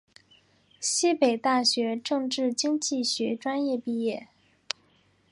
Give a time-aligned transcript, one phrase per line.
[0.79, 4.29] 西北大学政治经济学专业毕业。